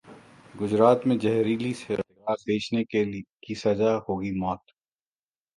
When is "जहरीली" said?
1.19-1.73